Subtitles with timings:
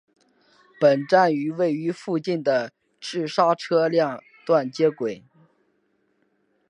[0.79, 5.23] 本站与位于附近的赤沙车辆段接轨。